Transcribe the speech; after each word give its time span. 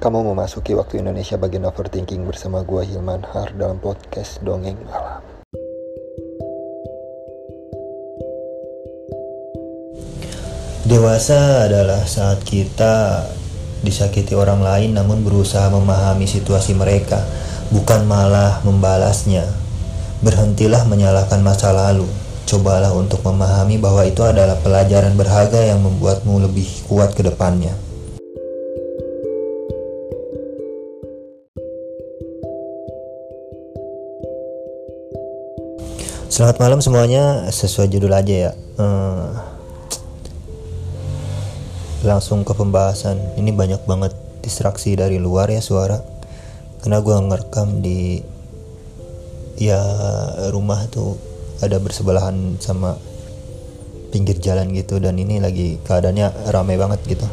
Kamu 0.00 0.32
memasuki 0.32 0.72
waktu 0.72 1.04
Indonesia 1.04 1.36
bagian 1.36 1.68
overthinking 1.68 2.24
bersama 2.24 2.64
gua 2.64 2.80
Hilman 2.80 3.20
Har 3.20 3.52
dalam 3.52 3.76
podcast 3.84 4.40
Dongeng 4.40 4.80
Malam. 4.88 5.20
Dewasa 10.88 11.68
adalah 11.68 12.08
saat 12.08 12.40
kita 12.48 13.28
disakiti 13.84 14.32
orang 14.32 14.64
lain 14.64 14.96
namun 14.96 15.20
berusaha 15.20 15.68
memahami 15.68 16.24
situasi 16.24 16.72
mereka, 16.72 17.20
bukan 17.68 18.08
malah 18.08 18.64
membalasnya. 18.64 19.44
Berhentilah 20.24 20.88
menyalahkan 20.88 21.44
masa 21.44 21.76
lalu. 21.76 22.08
Cobalah 22.48 22.96
untuk 22.96 23.20
memahami 23.20 23.76
bahwa 23.76 24.08
itu 24.08 24.24
adalah 24.24 24.56
pelajaran 24.64 25.12
berharga 25.12 25.60
yang 25.60 25.84
membuatmu 25.84 26.40
lebih 26.40 26.88
kuat 26.88 27.12
ke 27.12 27.20
depannya. 27.20 27.89
Selamat 36.30 36.62
malam 36.62 36.78
semuanya, 36.78 37.50
sesuai 37.50 37.90
judul 37.90 38.14
aja 38.14 38.30
ya. 38.30 38.52
Hmm, 38.78 39.34
langsung 42.06 42.46
ke 42.46 42.54
pembahasan. 42.54 43.34
Ini 43.34 43.50
banyak 43.50 43.82
banget 43.82 44.14
distraksi 44.38 44.94
dari 44.94 45.18
luar 45.18 45.50
ya 45.50 45.58
suara. 45.58 45.98
Karena 46.86 47.02
gue 47.02 47.16
ngerekam 47.18 47.82
di 47.82 48.22
ya 49.58 49.82
rumah 50.54 50.86
tuh 50.86 51.18
ada 51.66 51.82
bersebelahan 51.82 52.62
sama 52.62 52.94
pinggir 54.14 54.38
jalan 54.38 54.70
gitu 54.70 55.02
dan 55.02 55.18
ini 55.18 55.42
lagi 55.42 55.82
keadaannya 55.82 56.54
ramai 56.54 56.78
banget 56.78 57.10
gitu. 57.10 57.26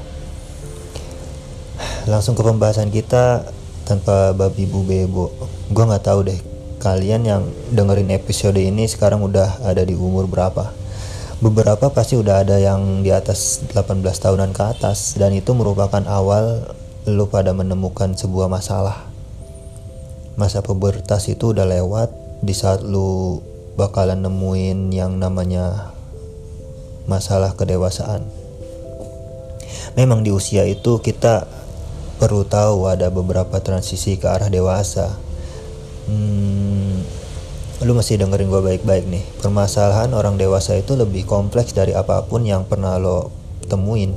Langsung 2.10 2.34
ke 2.34 2.42
pembahasan 2.42 2.90
kita 2.90 3.46
tanpa 3.86 4.34
babi 4.34 4.66
bu 4.66 4.82
bebo. 4.82 5.30
Gue 5.70 5.86
nggak 5.86 6.02
tahu 6.02 6.34
deh 6.34 6.57
kalian 6.88 7.28
yang 7.28 7.44
dengerin 7.76 8.16
episode 8.16 8.56
ini 8.56 8.88
sekarang 8.88 9.20
udah 9.20 9.60
ada 9.68 9.84
di 9.84 9.92
umur 9.92 10.24
berapa? 10.24 10.72
Beberapa 11.44 11.92
pasti 11.92 12.16
udah 12.16 12.48
ada 12.48 12.56
yang 12.64 13.04
di 13.04 13.12
atas 13.12 13.60
18 13.76 14.00
tahunan 14.08 14.56
ke 14.56 14.64
atas 14.64 15.20
dan 15.20 15.36
itu 15.36 15.52
merupakan 15.52 16.00
awal 16.08 16.64
lu 17.04 17.28
pada 17.28 17.52
menemukan 17.52 18.16
sebuah 18.16 18.48
masalah. 18.48 19.04
Masa 20.40 20.64
pubertas 20.64 21.28
itu 21.28 21.52
udah 21.52 21.68
lewat 21.68 22.08
di 22.40 22.56
saat 22.56 22.88
lu 22.88 23.44
bakalan 23.76 24.24
nemuin 24.24 24.88
yang 24.96 25.20
namanya 25.20 25.92
masalah 27.04 27.52
kedewasaan. 27.52 28.24
Memang 30.00 30.24
di 30.24 30.32
usia 30.32 30.64
itu 30.64 31.04
kita 31.04 31.52
perlu 32.16 32.48
tahu 32.48 32.88
ada 32.88 33.12
beberapa 33.12 33.60
transisi 33.60 34.16
ke 34.16 34.32
arah 34.32 34.48
dewasa 34.48 35.27
Hmm, 36.08 37.04
lu 37.84 37.92
masih 37.92 38.16
dengerin 38.16 38.48
gue 38.48 38.64
baik-baik 38.64 39.12
nih. 39.12 39.28
Permasalahan 39.44 40.16
orang 40.16 40.40
dewasa 40.40 40.80
itu 40.80 40.96
lebih 40.96 41.28
kompleks 41.28 41.76
dari 41.76 41.92
apa 41.92 42.24
pun 42.24 42.48
yang 42.48 42.64
pernah 42.64 42.96
lo 42.96 43.28
temuin. 43.68 44.16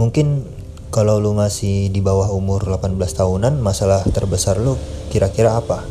Mungkin 0.00 0.48
kalau 0.88 1.20
lu 1.20 1.36
masih 1.36 1.92
di 1.92 2.00
bawah 2.00 2.32
umur 2.32 2.64
18 2.64 2.96
tahunan, 3.12 3.60
masalah 3.60 4.00
terbesar 4.08 4.56
lu 4.56 4.80
kira-kira 5.12 5.60
apa? 5.60 5.84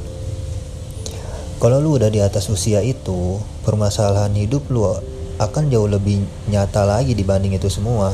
Kalau 1.62 1.78
lu 1.86 2.02
udah 2.02 2.10
di 2.10 2.18
atas 2.18 2.50
usia 2.50 2.82
itu, 2.82 3.38
permasalahan 3.62 4.34
hidup 4.34 4.66
lu 4.74 4.90
akan 5.38 5.70
jauh 5.70 5.86
lebih 5.86 6.26
nyata 6.50 6.82
lagi 6.82 7.14
dibanding 7.14 7.54
itu 7.54 7.70
semua. 7.70 8.10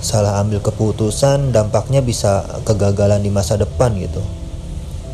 Salah 0.00 0.40
ambil 0.40 0.64
keputusan, 0.64 1.52
dampaknya 1.52 2.00
bisa 2.00 2.40
kegagalan 2.64 3.20
di 3.20 3.28
masa 3.28 3.60
depan 3.60 3.92
gitu 4.00 4.39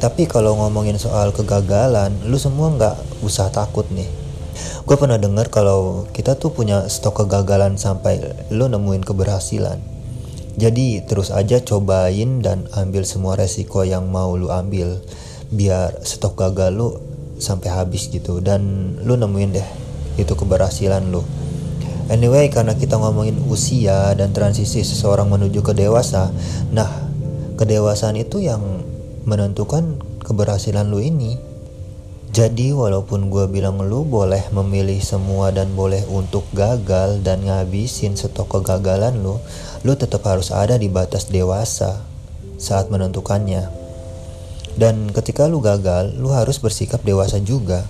tapi 0.07 0.31
kalau 0.31 0.55
ngomongin 0.55 1.03
soal 1.03 1.35
kegagalan, 1.35 2.15
lu 2.31 2.39
semua 2.39 2.71
nggak 2.71 3.27
usah 3.27 3.51
takut 3.51 3.91
nih. 3.91 4.06
Gue 4.87 4.94
pernah 4.94 5.19
dengar 5.19 5.50
kalau 5.50 6.06
kita 6.15 6.39
tuh 6.39 6.55
punya 6.55 6.87
stok 6.87 7.27
kegagalan 7.27 7.75
sampai 7.75 8.22
lu 8.55 8.71
nemuin 8.71 9.03
keberhasilan. 9.03 9.83
Jadi 10.55 11.03
terus 11.03 11.34
aja 11.34 11.59
cobain 11.59 12.39
dan 12.39 12.71
ambil 12.78 13.03
semua 13.03 13.34
resiko 13.34 13.83
yang 13.83 14.06
mau 14.06 14.39
lu 14.39 14.47
ambil 14.47 15.03
biar 15.50 15.99
stok 16.06 16.39
gagal 16.39 16.71
lu 16.71 16.89
sampai 17.43 17.75
habis 17.75 18.06
gitu 18.06 18.39
dan 18.39 18.95
lu 19.03 19.19
nemuin 19.19 19.59
deh 19.59 19.69
itu 20.22 20.39
keberhasilan 20.39 21.03
lu. 21.11 21.27
Anyway, 22.06 22.47
karena 22.55 22.78
kita 22.78 22.95
ngomongin 22.95 23.43
usia 23.50 24.15
dan 24.15 24.31
transisi 24.31 24.87
seseorang 24.87 25.27
menuju 25.27 25.66
ke 25.66 25.75
dewasa, 25.75 26.31
nah 26.71 26.87
kedewasaan 27.59 28.15
itu 28.15 28.39
yang 28.39 28.62
menentukan 29.26 29.98
keberhasilan 30.22 30.87
lu 30.87 31.03
ini. 31.03 31.34
Jadi 32.31 32.70
walaupun 32.70 33.26
gue 33.26 33.50
bilang 33.50 33.82
lu 33.82 34.06
boleh 34.06 34.47
memilih 34.54 35.03
semua 35.03 35.50
dan 35.50 35.75
boleh 35.75 36.06
untuk 36.06 36.47
gagal 36.54 37.25
dan 37.26 37.42
ngabisin 37.42 38.15
stok 38.15 38.47
kegagalan 38.47 39.19
lu, 39.19 39.42
lu 39.82 39.92
tetap 39.98 40.22
harus 40.22 40.54
ada 40.54 40.78
di 40.78 40.86
batas 40.86 41.26
dewasa 41.26 42.06
saat 42.54 42.86
menentukannya. 42.86 43.66
Dan 44.76 45.09
ketika 45.10 45.48
lu 45.48 45.59
gagal, 45.65 46.15
lu 46.15 46.31
harus 46.31 46.60
bersikap 46.60 47.00
dewasa 47.03 47.41
juga. 47.41 47.82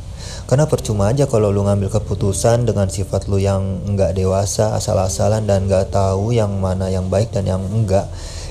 Karena 0.47 0.71
percuma 0.71 1.11
aja 1.11 1.27
kalau 1.27 1.51
lu 1.51 1.67
ngambil 1.67 1.91
keputusan 1.91 2.65
dengan 2.65 2.87
sifat 2.87 3.27
lu 3.27 3.43
yang 3.43 3.83
nggak 3.93 4.15
dewasa, 4.15 4.79
asal-asalan 4.79 5.43
dan 5.45 5.67
nggak 5.67 5.91
tahu 5.91 6.31
yang 6.31 6.55
mana 6.63 6.87
yang 6.87 7.11
baik 7.11 7.35
dan 7.35 7.51
yang 7.51 7.63
enggak 7.67 8.07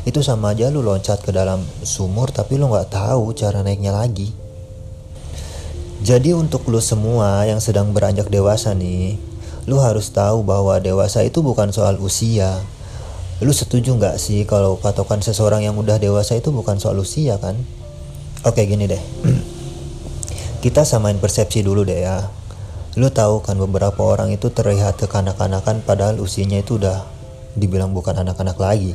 itu 0.06 0.22
sama 0.22 0.54
aja 0.54 0.70
lu 0.70 0.86
loncat 0.86 1.18
ke 1.26 1.34
dalam 1.34 1.66
sumur 1.82 2.30
tapi 2.30 2.62
lu 2.62 2.70
nggak 2.70 2.94
tahu 2.94 3.34
cara 3.34 3.66
naiknya 3.66 3.90
lagi. 3.90 4.30
Jadi 6.06 6.38
untuk 6.38 6.70
lu 6.70 6.78
semua 6.78 7.42
yang 7.50 7.58
sedang 7.58 7.90
beranjak 7.90 8.30
dewasa 8.30 8.78
nih, 8.78 9.18
lu 9.66 9.82
harus 9.82 10.14
tahu 10.14 10.46
bahwa 10.46 10.78
dewasa 10.78 11.26
itu 11.26 11.42
bukan 11.42 11.74
soal 11.74 11.98
usia. 11.98 12.62
Lu 13.42 13.50
setuju 13.50 13.98
nggak 13.98 14.22
sih 14.22 14.46
kalau 14.46 14.78
patokan 14.78 15.26
seseorang 15.26 15.66
yang 15.66 15.74
udah 15.74 15.98
dewasa 15.98 16.38
itu 16.38 16.54
bukan 16.54 16.78
soal 16.78 17.02
usia 17.02 17.42
kan? 17.42 17.58
Oke 18.46 18.70
gini 18.70 18.86
deh, 18.86 19.02
kita 20.64 20.86
samain 20.86 21.18
persepsi 21.18 21.66
dulu 21.66 21.82
deh 21.82 22.06
ya. 22.06 22.30
Lu 22.94 23.10
tahu 23.10 23.42
kan 23.42 23.58
beberapa 23.58 24.06
orang 24.06 24.30
itu 24.30 24.54
terlihat 24.54 25.02
kekanak-kanakan 25.02 25.82
padahal 25.82 26.22
usianya 26.22 26.62
itu 26.62 26.78
udah 26.78 27.02
dibilang 27.58 27.90
bukan 27.98 28.22
anak-anak 28.22 28.62
lagi 28.62 28.94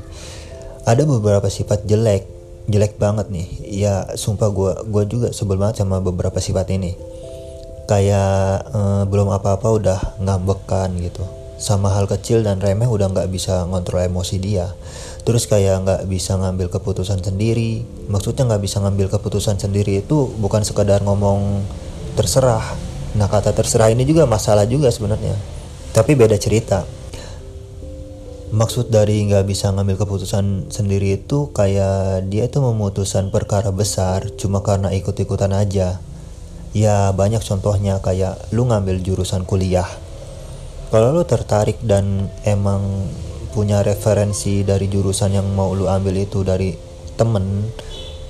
ada 0.89 1.03
beberapa 1.05 1.47
sifat 1.51 1.85
jelek 1.85 2.41
jelek 2.71 2.97
banget 2.97 3.27
nih. 3.29 3.49
Ya 3.67 3.95
sumpah 4.15 4.49
gue 4.55 4.73
gue 4.87 5.05
juga 5.11 5.29
sebel 5.35 5.59
banget 5.59 5.83
sama 5.83 5.99
beberapa 5.99 6.39
sifat 6.39 6.71
ini. 6.71 6.95
Kayak 7.91 8.71
eh, 8.71 9.03
belum 9.11 9.35
apa-apa 9.35 9.69
udah 9.75 9.99
ngambekan 10.23 10.95
gitu. 11.03 11.27
Sama 11.61 11.93
hal 11.93 12.09
kecil 12.09 12.41
dan 12.41 12.57
remeh 12.63 12.89
udah 12.89 13.13
nggak 13.13 13.29
bisa 13.29 13.67
ngontrol 13.69 14.07
emosi 14.07 14.41
dia. 14.41 14.73
Terus 15.27 15.45
kayak 15.45 15.85
nggak 15.85 16.03
bisa 16.09 16.39
ngambil 16.39 16.73
keputusan 16.73 17.21
sendiri. 17.21 17.85
Maksudnya 18.09 18.49
nggak 18.49 18.63
bisa 18.65 18.81
ngambil 18.81 19.13
keputusan 19.13 19.61
sendiri 19.61 20.01
itu 20.01 20.31
bukan 20.41 20.65
sekadar 20.65 21.05
ngomong 21.05 21.61
terserah. 22.17 22.65
Nah 23.19 23.27
kata 23.27 23.53
terserah 23.53 23.93
ini 23.93 24.07
juga 24.09 24.25
masalah 24.25 24.65
juga 24.65 24.89
sebenarnya. 24.89 25.37
Tapi 25.91 26.15
beda 26.15 26.39
cerita 26.39 26.87
maksud 28.51 28.91
dari 28.91 29.23
nggak 29.31 29.47
bisa 29.47 29.71
ngambil 29.71 30.03
keputusan 30.03 30.75
sendiri 30.75 31.23
itu 31.23 31.55
kayak 31.55 32.27
dia 32.27 32.51
itu 32.51 32.59
memutuskan 32.59 33.31
perkara 33.31 33.71
besar 33.71 34.27
cuma 34.35 34.61
karena 34.67 34.91
ikut-ikutan 34.91 35.55
aja. 35.55 36.03
Ya 36.71 37.11
banyak 37.11 37.43
contohnya 37.43 37.99
kayak 37.99 38.51
lu 38.55 38.67
ngambil 38.67 39.03
jurusan 39.03 39.47
kuliah. 39.47 39.87
Kalau 40.91 41.15
lu 41.15 41.23
tertarik 41.23 41.79
dan 41.83 42.31
emang 42.43 43.07
punya 43.51 43.83
referensi 43.83 44.63
dari 44.63 44.87
jurusan 44.87 45.35
yang 45.35 45.47
mau 45.55 45.75
lu 45.75 45.91
ambil 45.91 46.19
itu 46.19 46.47
dari 46.47 46.75
temen 47.19 47.67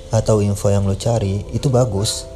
atau 0.09 0.41
info 0.41 0.69
yang 0.69 0.85
lu 0.85 0.97
cari 0.97 1.45
itu 1.53 1.69
bagus. 1.69 2.29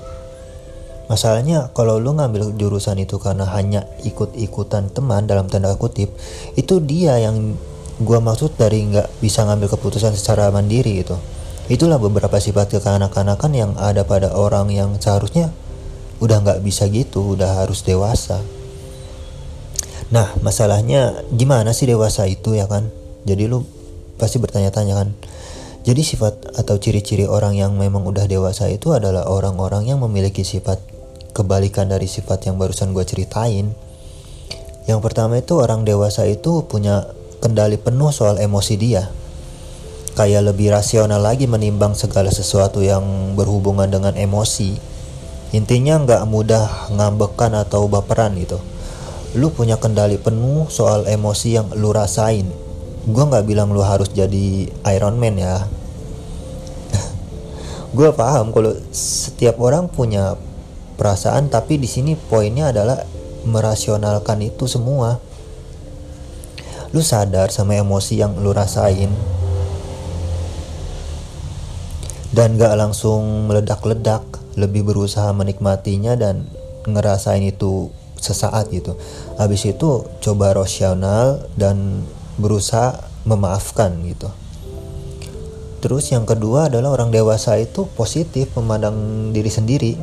Masalahnya 1.05 1.69
kalau 1.77 2.01
lu 2.01 2.17
ngambil 2.17 2.57
jurusan 2.57 2.97
itu 2.97 3.21
karena 3.21 3.45
hanya 3.53 3.85
ikut-ikutan 4.01 4.89
teman 4.89 5.29
dalam 5.29 5.45
tanda 5.45 5.77
kutip, 5.77 6.09
itu 6.57 6.81
dia 6.81 7.21
yang 7.21 7.53
gua 8.01 8.19
maksud 8.19 8.59
dari 8.59 8.83
nggak 8.92 9.24
bisa 9.24 9.47
ngambil 9.47 9.71
keputusan 9.75 10.15
secara 10.15 10.51
mandiri 10.51 11.03
gitu. 11.03 11.15
Itulah 11.65 11.97
beberapa 11.97 12.38
sifat 12.38 12.77
kekanak-kanakan 12.77 13.51
yang 13.56 13.71
ada 13.80 14.06
pada 14.06 14.36
orang 14.38 14.69
yang 14.69 14.97
seharusnya 15.01 15.50
udah 16.21 16.38
nggak 16.44 16.59
bisa 16.62 16.88
gitu 16.88 17.36
udah 17.36 17.65
harus 17.65 17.81
dewasa. 17.81 18.39
Nah 20.13 20.38
masalahnya 20.45 21.25
gimana 21.33 21.74
sih 21.74 21.89
dewasa 21.89 22.30
itu 22.30 22.53
ya 22.53 22.69
kan? 22.69 22.94
Jadi 23.25 23.50
lu 23.50 23.65
pasti 24.21 24.38
bertanya-tanya 24.38 24.94
kan? 24.94 25.09
Jadi 25.86 26.01
sifat 26.01 26.57
atau 26.57 26.81
ciri-ciri 26.81 27.30
orang 27.30 27.53
yang 27.57 27.77
memang 27.77 28.06
udah 28.09 28.25
dewasa 28.25 28.69
itu 28.74 28.94
adalah 28.94 29.30
orang-orang 29.30 29.86
yang 29.86 30.01
memiliki 30.01 30.41
sifat 30.41 30.81
kebalikan 31.33 31.91
dari 31.91 32.09
sifat 32.09 32.50
yang 32.50 32.57
barusan 32.57 32.94
gue 32.94 33.06
ceritain. 33.06 33.69
Yang 34.89 35.00
pertama 35.01 35.38
itu 35.41 35.57
orang 35.57 35.86
dewasa 35.86 36.25
itu 36.25 36.65
punya 36.65 37.06
kendali 37.45 37.77
penuh 37.77 38.09
soal 38.09 38.42
emosi 38.42 38.74
dia. 38.74 39.06
kayak 40.18 40.47
lebih 40.47 40.71
rasional 40.71 41.19
lagi 41.19 41.44
menimbang 41.45 41.92
segala 41.92 42.31
sesuatu 42.31 42.80
yang 42.80 43.36
berhubungan 43.36 43.86
dengan 43.86 44.15
emosi. 44.15 44.80
Intinya 45.51 46.00
nggak 46.01 46.24
mudah 46.25 46.89
ngambekan 46.95 47.51
atau 47.53 47.86
baperan 47.92 48.33
gitu. 48.39 48.57
Lu 49.36 49.51
punya 49.51 49.75
kendali 49.75 50.15
penuh 50.15 50.71
soal 50.71 51.03
emosi 51.06 51.59
yang 51.59 51.68
lu 51.75 51.92
rasain. 51.92 52.47
Gue 53.06 53.24
nggak 53.27 53.44
bilang 53.44 53.75
lu 53.75 53.83
harus 53.83 54.07
jadi 54.09 54.71
Iron 54.95 55.19
Man 55.19 55.36
ya. 55.36 55.68
Gue 57.98 58.15
paham 58.15 58.56
kalau 58.56 58.71
setiap 58.95 59.59
orang 59.59 59.91
punya 59.91 60.39
perasaan 60.95 61.51
tapi 61.51 61.75
di 61.75 61.91
sini 61.91 62.15
poinnya 62.15 62.71
adalah 62.71 63.03
merasionalkan 63.44 64.48
itu 64.48 64.63
semua 64.65 65.19
lu 66.95 67.03
sadar 67.03 67.51
sama 67.51 67.75
emosi 67.75 68.24
yang 68.24 68.39
lu 68.39 68.56
rasain? 68.56 69.12
Dan 72.31 72.56
gak 72.56 72.80
langsung 72.80 73.51
meledak-ledak 73.51 74.24
lebih 74.56 74.88
berusaha 74.88 75.36
menikmatinya 75.36 76.15
dan 76.15 76.47
ngerasain 76.88 77.44
itu 77.44 77.92
sesaat 78.15 78.71
gitu. 78.71 78.95
Habis 79.36 79.68
itu 79.68 80.07
coba 80.24 80.56
rasional 80.56 81.44
dan 81.59 82.07
berusaha 82.39 83.03
memaafkan 83.27 83.91
gitu. 84.07 84.31
Terus 85.83 86.09
yang 86.09 86.24
kedua 86.24 86.71
adalah 86.71 86.95
orang 86.95 87.12
dewasa 87.12 87.59
itu 87.59 87.86
positif 87.94 88.56
memandang 88.57 89.30
diri 89.36 89.51
sendiri 89.51 89.94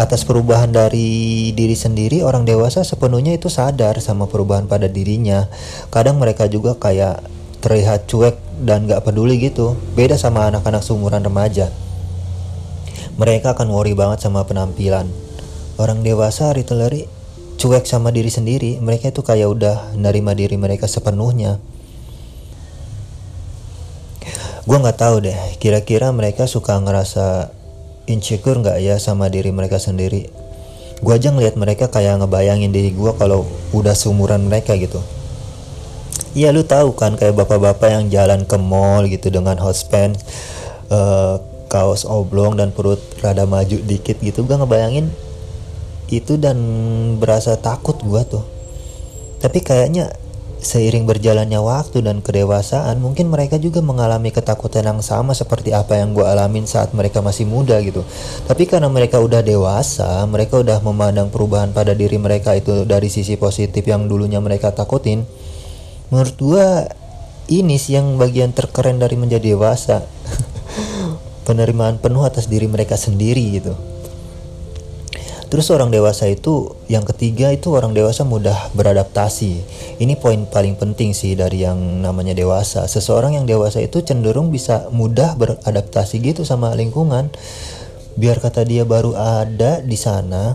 atas 0.00 0.24
perubahan 0.24 0.72
dari 0.72 1.52
diri 1.52 1.76
sendiri 1.76 2.24
orang 2.24 2.48
dewasa 2.48 2.80
sepenuhnya 2.80 3.36
itu 3.36 3.52
sadar 3.52 4.00
sama 4.00 4.24
perubahan 4.24 4.64
pada 4.64 4.88
dirinya. 4.88 5.44
Kadang 5.92 6.16
mereka 6.16 6.48
juga 6.48 6.72
kayak 6.80 7.20
terlihat 7.60 8.08
cuek 8.08 8.64
dan 8.64 8.88
gak 8.88 9.04
peduli 9.04 9.36
gitu. 9.36 9.76
Beda 9.92 10.16
sama 10.16 10.48
anak-anak 10.48 10.80
seumuran 10.80 11.20
remaja. 11.20 11.68
Mereka 13.20 13.52
akan 13.52 13.68
worry 13.68 13.92
banget 13.92 14.24
sama 14.24 14.48
penampilan. 14.48 15.04
Orang 15.76 16.00
dewasa 16.00 16.48
literally 16.56 17.04
cuek 17.60 17.84
sama 17.84 18.08
diri 18.08 18.32
sendiri. 18.32 18.80
Mereka 18.80 19.12
itu 19.12 19.20
kayak 19.20 19.52
udah 19.52 19.76
nerima 20.00 20.32
diri 20.32 20.56
mereka 20.56 20.88
sepenuhnya. 20.88 21.60
Gue 24.64 24.76
nggak 24.80 24.96
tahu 24.96 25.28
deh 25.28 25.36
kira-kira 25.60 26.08
mereka 26.08 26.48
suka 26.48 26.80
ngerasa 26.80 27.52
insecure 28.10 28.58
nggak 28.58 28.82
ya 28.82 28.98
sama 28.98 29.30
diri 29.30 29.54
mereka 29.54 29.78
sendiri 29.78 30.26
gue 31.00 31.12
aja 31.14 31.32
ngeliat 31.32 31.56
mereka 31.56 31.88
kayak 31.88 32.20
ngebayangin 32.20 32.74
diri 32.74 32.92
gue 32.92 33.12
kalau 33.16 33.48
udah 33.72 33.96
seumuran 33.96 34.50
mereka 34.50 34.76
gitu 34.76 35.00
Iya 36.30 36.54
lu 36.54 36.62
tahu 36.62 36.94
kan 36.94 37.18
kayak 37.18 37.34
bapak-bapak 37.34 37.90
yang 37.90 38.04
jalan 38.06 38.46
ke 38.46 38.54
mall 38.54 39.02
gitu 39.10 39.34
dengan 39.34 39.58
hot 39.58 39.74
pants, 39.90 40.22
uh, 40.86 41.42
kaos 41.66 42.06
oblong 42.06 42.54
dan 42.54 42.70
perut 42.70 43.02
rada 43.18 43.50
maju 43.50 43.82
dikit 43.82 44.22
gitu 44.22 44.46
gue 44.46 44.54
ngebayangin 44.54 45.10
itu 46.10 46.38
dan 46.38 46.58
berasa 47.18 47.58
takut 47.58 47.98
gue 47.98 48.22
tuh. 48.26 48.46
Tapi 49.42 49.58
kayaknya 49.58 50.14
seiring 50.60 51.08
berjalannya 51.08 51.56
waktu 51.60 52.04
dan 52.04 52.20
kedewasaan 52.20 53.00
mungkin 53.00 53.32
mereka 53.32 53.56
juga 53.56 53.80
mengalami 53.80 54.28
ketakutan 54.28 54.84
yang 54.84 55.00
sama 55.00 55.32
seperti 55.32 55.72
apa 55.72 55.96
yang 55.96 56.12
gue 56.12 56.22
alamin 56.22 56.68
saat 56.68 56.92
mereka 56.92 57.24
masih 57.24 57.48
muda 57.48 57.80
gitu. 57.80 58.04
Tapi 58.44 58.68
karena 58.68 58.92
mereka 58.92 59.18
udah 59.18 59.40
dewasa 59.40 60.24
mereka 60.28 60.60
udah 60.60 60.84
memandang 60.84 61.32
perubahan 61.32 61.72
pada 61.72 61.96
diri 61.96 62.20
mereka 62.20 62.52
itu 62.54 62.84
dari 62.84 63.08
sisi 63.08 63.40
positif 63.40 63.82
yang 63.88 64.06
dulunya 64.06 64.38
mereka 64.38 64.72
takutin 64.72 65.24
menurut 66.12 66.36
gue 66.36 66.66
ini 67.50 67.80
sih 67.80 67.98
yang 67.98 68.14
bagian 68.20 68.54
terkeren 68.54 69.02
dari 69.02 69.18
menjadi 69.18 69.56
dewasa. 69.56 70.06
Penerimaan 71.48 71.98
penuh 71.98 72.22
atas 72.22 72.46
diri 72.46 72.70
mereka 72.70 72.94
sendiri 72.94 73.58
gitu 73.58 73.74
Terus 75.50 75.66
orang 75.74 75.90
dewasa 75.90 76.30
itu 76.30 76.78
yang 76.86 77.02
ketiga 77.02 77.50
itu 77.50 77.74
orang 77.74 77.90
dewasa 77.90 78.22
mudah 78.22 78.70
beradaptasi. 78.70 79.58
Ini 79.98 80.14
poin 80.14 80.46
paling 80.46 80.78
penting 80.78 81.10
sih 81.10 81.34
dari 81.34 81.66
yang 81.66 82.06
namanya 82.06 82.38
dewasa. 82.38 82.86
Seseorang 82.86 83.34
yang 83.34 83.50
dewasa 83.50 83.82
itu 83.82 83.98
cenderung 84.06 84.54
bisa 84.54 84.86
mudah 84.94 85.34
beradaptasi 85.34 86.22
gitu 86.22 86.46
sama 86.46 86.70
lingkungan. 86.78 87.34
Biar 88.14 88.38
kata 88.38 88.62
dia 88.62 88.86
baru 88.86 89.18
ada 89.18 89.82
di 89.82 89.98
sana, 89.98 90.54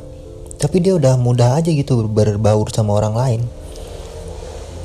tapi 0.55 0.79
dia 0.79 0.95
udah 0.95 1.19
mudah 1.19 1.59
aja 1.59 1.75
gitu 1.75 2.07
berbaur 2.07 2.71
sama 2.71 2.95
orang 2.95 3.15
lain 3.19 3.41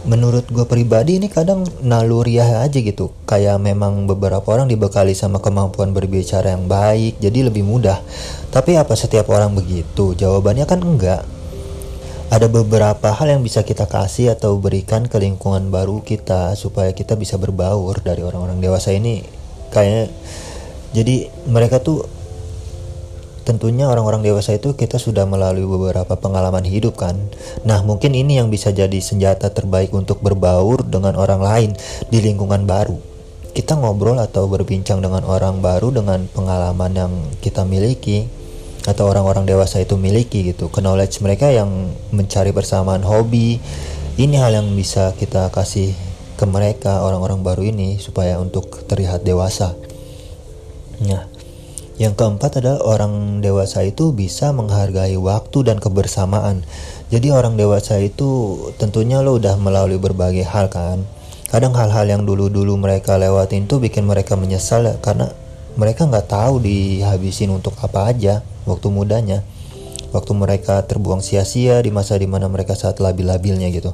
menurut 0.09 0.49
gue 0.49 0.65
pribadi 0.65 1.21
ini 1.21 1.29
kadang 1.29 1.67
naluriah 1.85 2.65
aja 2.65 2.79
gitu. 2.81 3.13
Kayak 3.29 3.61
memang 3.61 4.09
beberapa 4.09 4.45
orang 4.49 4.71
dibekali 4.71 5.13
sama 5.13 5.43
kemampuan 5.43 5.93
berbicara 5.93 6.57
yang 6.57 6.65
baik 6.65 7.21
jadi 7.21 7.53
lebih 7.53 7.65
mudah. 7.67 8.01
Tapi 8.49 8.81
apa 8.81 8.97
setiap 8.97 9.29
orang 9.29 9.53
begitu? 9.53 10.17
Jawabannya 10.17 10.65
kan 10.65 10.81
enggak. 10.81 11.23
Ada 12.31 12.47
beberapa 12.47 13.11
hal 13.11 13.27
yang 13.27 13.43
bisa 13.43 13.67
kita 13.67 13.91
kasih 13.91 14.39
atau 14.39 14.55
berikan 14.55 15.11
ke 15.11 15.19
lingkungan 15.19 15.67
baru 15.69 15.99
kita 16.07 16.55
supaya 16.55 16.95
kita 16.95 17.19
bisa 17.19 17.35
berbaur 17.35 17.99
dari 18.07 18.23
orang-orang 18.23 18.63
dewasa 18.63 18.95
ini. 18.95 19.27
Kayaknya 19.75 20.15
jadi 20.95 21.31
mereka 21.51 21.83
tuh 21.83 22.07
tentunya 23.51 23.91
orang-orang 23.91 24.23
dewasa 24.23 24.55
itu 24.55 24.79
kita 24.79 25.03
sudah 25.03 25.27
melalui 25.27 25.67
beberapa 25.67 26.15
pengalaman 26.15 26.63
hidup 26.63 27.03
kan. 27.03 27.19
Nah, 27.67 27.83
mungkin 27.83 28.15
ini 28.15 28.39
yang 28.39 28.47
bisa 28.47 28.71
jadi 28.71 28.95
senjata 29.03 29.51
terbaik 29.51 29.91
untuk 29.91 30.23
berbaur 30.23 30.87
dengan 30.87 31.19
orang 31.19 31.43
lain 31.43 31.71
di 32.07 32.23
lingkungan 32.23 32.63
baru. 32.63 32.95
Kita 33.51 33.75
ngobrol 33.75 34.23
atau 34.23 34.47
berbincang 34.47 35.03
dengan 35.03 35.27
orang 35.27 35.59
baru 35.59 35.91
dengan 35.91 36.31
pengalaman 36.31 36.95
yang 36.95 37.13
kita 37.43 37.67
miliki 37.67 38.31
atau 38.87 39.11
orang-orang 39.11 39.43
dewasa 39.51 39.83
itu 39.83 39.99
miliki 39.99 40.55
gitu. 40.55 40.71
Knowledge 40.71 41.19
mereka 41.19 41.51
yang 41.51 41.91
mencari 42.15 42.55
persamaan 42.55 43.03
hobi. 43.03 43.59
Ini 44.15 44.39
hal 44.39 44.63
yang 44.63 44.71
bisa 44.79 45.11
kita 45.19 45.51
kasih 45.51 45.91
ke 46.39 46.47
mereka 46.47 47.03
orang-orang 47.03 47.43
baru 47.43 47.67
ini 47.67 47.99
supaya 47.99 48.39
untuk 48.39 48.87
terlihat 48.87 49.27
dewasa. 49.27 49.75
Nah, 51.03 51.30
yang 52.01 52.17
keempat 52.17 52.65
adalah 52.65 52.81
orang 52.81 53.45
dewasa 53.45 53.85
itu 53.85 54.17
bisa 54.17 54.57
menghargai 54.57 55.21
waktu 55.21 55.69
dan 55.69 55.77
kebersamaan. 55.77 56.65
Jadi 57.13 57.29
orang 57.29 57.61
dewasa 57.61 58.01
itu 58.01 58.57
tentunya 58.81 59.21
lo 59.21 59.37
udah 59.37 59.61
melalui 59.61 60.01
berbagai 60.01 60.49
hal 60.49 60.73
kan. 60.73 61.05
Kadang 61.53 61.77
hal-hal 61.77 62.09
yang 62.09 62.25
dulu-dulu 62.25 62.81
mereka 62.81 63.21
lewatin 63.21 63.69
tuh 63.69 63.85
bikin 63.85 64.09
mereka 64.09 64.33
menyesal 64.33 64.89
ya, 64.89 64.97
karena 64.97 65.29
mereka 65.77 66.09
nggak 66.09 66.33
tahu 66.33 66.65
dihabisin 66.65 67.53
untuk 67.53 67.77
apa 67.85 68.09
aja 68.09 68.41
waktu 68.65 68.89
mudanya. 68.89 69.45
Waktu 70.11 70.33
mereka 70.35 70.81
terbuang 70.89 71.21
sia-sia 71.21 71.85
di 71.85 71.93
masa 71.93 72.17
di 72.17 72.25
mana 72.25 72.49
mereka 72.49 72.73
saat 72.73 72.97
labil-labilnya 72.97 73.69
gitu. 73.77 73.93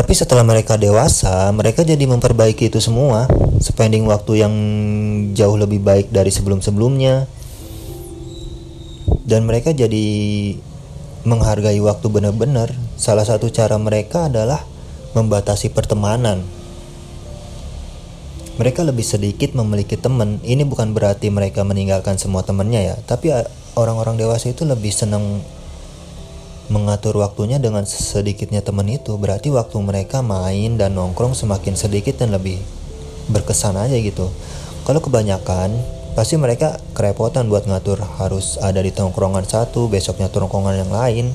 Tapi 0.00 0.16
setelah 0.16 0.40
mereka 0.40 0.80
dewasa, 0.80 1.52
mereka 1.52 1.84
jadi 1.84 2.00
memperbaiki 2.08 2.72
itu 2.72 2.80
semua, 2.80 3.28
spending 3.60 4.08
waktu 4.08 4.40
yang 4.40 4.54
jauh 5.36 5.60
lebih 5.60 5.76
baik 5.84 6.08
dari 6.08 6.32
sebelum-sebelumnya. 6.32 7.28
Dan 9.28 9.44
mereka 9.44 9.76
jadi 9.76 10.08
menghargai 11.28 11.76
waktu 11.84 12.08
benar-benar. 12.08 12.72
Salah 12.96 13.28
satu 13.28 13.52
cara 13.52 13.76
mereka 13.76 14.32
adalah 14.32 14.64
membatasi 15.12 15.68
pertemanan. 15.68 16.48
Mereka 18.56 18.80
lebih 18.88 19.04
sedikit 19.04 19.52
memiliki 19.52 20.00
teman. 20.00 20.40
Ini 20.40 20.64
bukan 20.64 20.96
berarti 20.96 21.28
mereka 21.28 21.60
meninggalkan 21.60 22.16
semua 22.16 22.40
temannya 22.40 22.88
ya, 22.88 22.96
tapi 23.04 23.36
orang-orang 23.76 24.16
dewasa 24.16 24.48
itu 24.48 24.64
lebih 24.64 24.96
senang 24.96 25.44
mengatur 26.70 27.18
waktunya 27.18 27.58
dengan 27.58 27.82
sedikitnya 27.82 28.62
teman 28.62 28.86
itu 28.86 29.18
berarti 29.18 29.50
waktu 29.50 29.76
mereka 29.82 30.22
main 30.22 30.78
dan 30.78 30.94
nongkrong 30.94 31.34
semakin 31.34 31.74
sedikit 31.74 32.22
dan 32.22 32.30
lebih 32.30 32.62
berkesan 33.26 33.74
aja 33.74 33.98
gitu. 33.98 34.30
Kalau 34.86 35.02
kebanyakan 35.02 35.74
pasti 36.14 36.38
mereka 36.38 36.78
kerepotan 36.94 37.50
buat 37.50 37.66
ngatur 37.66 37.98
harus 38.22 38.54
ada 38.62 38.78
di 38.78 38.94
tongkrongan 38.94 39.42
satu 39.42 39.90
besoknya 39.90 40.30
tongkrongan 40.30 40.86
yang 40.86 40.92
lain. 40.94 41.34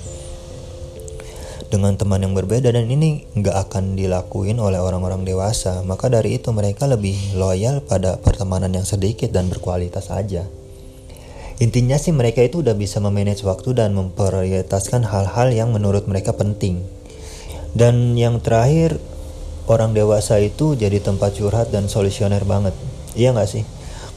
Dengan 1.65 1.99
teman 1.99 2.23
yang 2.23 2.31
berbeda 2.31 2.71
dan 2.71 2.87
ini 2.87 3.27
nggak 3.35 3.67
akan 3.67 3.99
dilakuin 3.99 4.63
oleh 4.63 4.79
orang-orang 4.79 5.27
dewasa 5.27 5.83
maka 5.83 6.07
dari 6.07 6.39
itu 6.39 6.55
mereka 6.55 6.87
lebih 6.87 7.35
loyal 7.35 7.83
pada 7.83 8.15
pertemanan 8.15 8.71
yang 8.71 8.87
sedikit 8.87 9.33
dan 9.33 9.51
berkualitas 9.51 10.07
aja 10.07 10.47
Intinya 11.55 11.95
sih 11.95 12.11
mereka 12.11 12.43
itu 12.43 12.59
udah 12.59 12.75
bisa 12.75 12.99
memanage 12.99 13.47
waktu 13.47 13.71
dan 13.79 13.95
memprioritaskan 13.95 15.07
hal-hal 15.07 15.55
yang 15.55 15.71
menurut 15.71 16.03
mereka 16.03 16.35
penting. 16.35 16.83
Dan 17.71 18.19
yang 18.19 18.43
terakhir, 18.43 18.99
orang 19.71 19.95
dewasa 19.95 20.35
itu 20.43 20.75
jadi 20.75 20.99
tempat 20.99 21.39
curhat 21.39 21.71
dan 21.71 21.87
solusioner 21.87 22.43
banget. 22.43 22.75
Iya 23.15 23.31
gak 23.31 23.47
sih? 23.47 23.63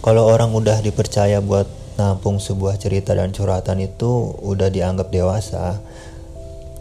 Kalau 0.03 0.27
orang 0.27 0.51
udah 0.51 0.83
dipercaya 0.83 1.39
buat 1.39 1.71
nampung 1.99 2.39
sebuah 2.39 2.79
cerita 2.79 3.15
dan 3.15 3.35
curhatan 3.35 3.83
itu 3.83 4.35
udah 4.43 4.71
dianggap 4.71 5.11
dewasa. 5.11 5.83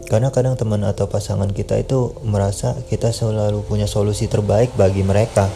karena 0.08 0.32
kadang 0.32 0.56
teman 0.56 0.80
atau 0.88 1.04
pasangan 1.04 1.52
kita 1.52 1.84
itu 1.84 2.16
merasa 2.24 2.72
kita 2.88 3.12
selalu 3.12 3.60
punya 3.68 3.84
solusi 3.84 4.24
terbaik 4.24 4.72
bagi 4.72 5.04
mereka 5.04 5.52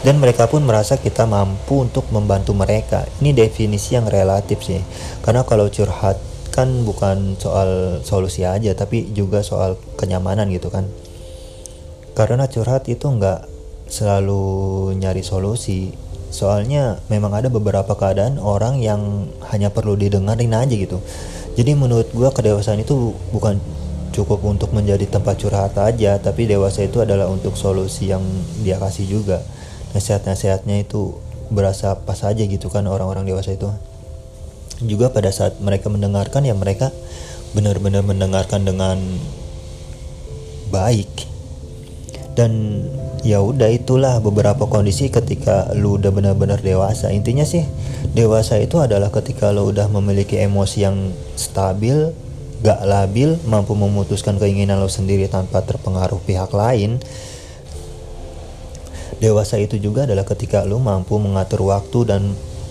dan 0.00 0.16
mereka 0.16 0.48
pun 0.48 0.64
merasa 0.64 0.96
kita 0.96 1.28
mampu 1.28 1.84
untuk 1.84 2.08
membantu 2.08 2.56
mereka. 2.56 3.04
Ini 3.20 3.36
definisi 3.36 3.92
yang 3.92 4.08
relatif 4.08 4.64
sih. 4.64 4.80
Karena 5.20 5.44
kalau 5.44 5.68
curhat 5.68 6.16
kan 6.50 6.66
bukan 6.88 7.36
soal 7.38 8.00
solusi 8.02 8.42
aja 8.42 8.74
tapi 8.74 9.12
juga 9.12 9.44
soal 9.44 9.76
kenyamanan 10.00 10.48
gitu 10.48 10.72
kan. 10.72 10.88
Karena 12.16 12.48
curhat 12.48 12.88
itu 12.88 13.04
nggak 13.04 13.44
selalu 13.92 14.88
nyari 14.96 15.20
solusi. 15.20 15.92
Soalnya 16.32 17.02
memang 17.12 17.36
ada 17.36 17.52
beberapa 17.52 17.92
keadaan 17.92 18.40
orang 18.40 18.80
yang 18.80 19.28
hanya 19.52 19.68
perlu 19.68 20.00
didengarin 20.00 20.56
aja 20.56 20.72
gitu. 20.72 20.96
Jadi 21.60 21.76
menurut 21.76 22.08
gue 22.08 22.30
kedewasaan 22.32 22.80
itu 22.80 23.12
bukan 23.36 23.60
cukup 24.16 24.40
untuk 24.48 24.72
menjadi 24.72 25.06
tempat 25.06 25.38
curhat 25.38 25.76
aja 25.78 26.18
tapi 26.18 26.48
dewasa 26.48 26.82
itu 26.82 26.98
adalah 26.98 27.30
untuk 27.30 27.54
solusi 27.54 28.10
yang 28.10 28.22
dia 28.58 28.74
kasih 28.74 29.06
juga 29.06 29.38
nasihat-nasihatnya 29.96 30.86
itu 30.86 31.18
berasa 31.50 31.98
pas 31.98 32.22
aja 32.22 32.42
gitu 32.46 32.70
kan 32.70 32.86
orang-orang 32.86 33.26
dewasa 33.26 33.54
itu. 33.54 33.68
Juga 34.80 35.12
pada 35.12 35.28
saat 35.34 35.60
mereka 35.60 35.92
mendengarkan 35.92 36.46
ya 36.46 36.54
mereka 36.56 36.94
benar-benar 37.52 38.06
mendengarkan 38.06 38.64
dengan 38.64 38.96
baik. 40.70 41.10
Dan 42.38 42.84
ya 43.20 43.44
udah 43.44 43.68
itulah 43.68 44.22
beberapa 44.22 44.64
kondisi 44.64 45.12
ketika 45.12 45.74
lu 45.76 46.00
udah 46.00 46.08
benar-benar 46.14 46.62
dewasa. 46.62 47.12
Intinya 47.12 47.44
sih 47.44 47.66
dewasa 48.16 48.56
itu 48.62 48.80
adalah 48.80 49.12
ketika 49.12 49.52
lu 49.52 49.68
udah 49.68 49.90
memiliki 49.92 50.40
emosi 50.40 50.78
yang 50.86 51.12
stabil 51.36 52.14
gak 52.60 52.80
labil 52.84 53.40
mampu 53.48 53.72
memutuskan 53.72 54.36
keinginan 54.36 54.84
lo 54.84 54.88
sendiri 54.88 55.24
tanpa 55.32 55.64
terpengaruh 55.64 56.20
pihak 56.28 56.52
lain 56.52 57.00
dewasa 59.18 59.58
itu 59.58 59.80
juga 59.82 60.06
adalah 60.06 60.22
ketika 60.22 60.62
lu 60.62 60.78
mampu 60.78 61.18
mengatur 61.18 61.66
waktu 61.66 62.06
dan 62.06 62.22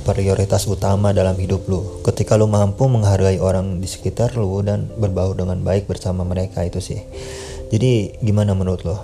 prioritas 0.08 0.66
utama 0.66 1.12
dalam 1.12 1.36
hidup 1.36 1.68
lu. 1.68 2.02
Ketika 2.02 2.40
lu 2.40 2.48
mampu 2.48 2.88
menghargai 2.88 3.38
orang 3.38 3.84
di 3.84 3.88
sekitar 3.90 4.34
lu 4.40 4.64
dan 4.64 4.88
berbaur 4.96 5.36
dengan 5.36 5.60
baik 5.60 5.86
bersama 5.86 6.24
mereka 6.24 6.64
itu 6.64 6.80
sih. 6.80 7.04
Jadi 7.70 8.18
gimana 8.24 8.56
menurut 8.58 8.82
lo? 8.88 8.98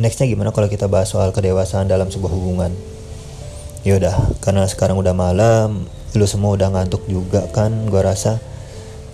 Nextnya 0.00 0.26
gimana 0.26 0.50
kalau 0.50 0.66
kita 0.66 0.88
bahas 0.88 1.12
soal 1.12 1.30
kedewasaan 1.30 1.86
dalam 1.86 2.08
sebuah 2.08 2.32
hubungan? 2.32 2.72
Yaudah 3.84 4.16
karena 4.40 4.64
sekarang 4.66 4.96
udah 5.00 5.12
malam 5.12 5.88
lu 6.16 6.26
semua 6.26 6.58
udah 6.58 6.74
ngantuk 6.74 7.06
juga 7.06 7.46
kan 7.54 7.86
gua 7.86 8.10
rasa. 8.10 8.42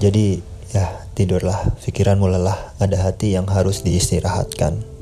Jadi 0.01 0.41
ya 0.73 1.05
tidurlah. 1.13 1.77
Pikiranmu 1.85 2.29
lelah. 2.29 2.77
Ada 2.81 3.09
hati 3.09 3.37
yang 3.37 3.49
harus 3.49 3.85
diistirahatkan 3.85 4.96